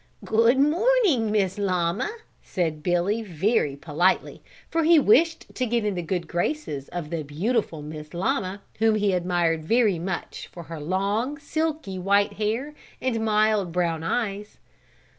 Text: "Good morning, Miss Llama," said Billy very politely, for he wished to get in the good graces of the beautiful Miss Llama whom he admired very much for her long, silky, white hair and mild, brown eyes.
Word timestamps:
"Good 0.25 0.57
morning, 0.57 1.29
Miss 1.29 1.59
Llama," 1.59 2.09
said 2.41 2.81
Billy 2.81 3.21
very 3.21 3.75
politely, 3.75 4.41
for 4.67 4.81
he 4.83 4.97
wished 4.97 5.53
to 5.53 5.67
get 5.67 5.85
in 5.85 5.93
the 5.93 6.01
good 6.01 6.27
graces 6.27 6.89
of 6.89 7.11
the 7.11 7.21
beautiful 7.21 7.83
Miss 7.83 8.11
Llama 8.15 8.61
whom 8.79 8.95
he 8.95 9.13
admired 9.13 9.63
very 9.63 9.99
much 9.99 10.49
for 10.51 10.63
her 10.63 10.79
long, 10.79 11.37
silky, 11.37 11.99
white 11.99 12.33
hair 12.33 12.73
and 12.99 13.23
mild, 13.23 13.71
brown 13.71 14.01
eyes. 14.01 14.57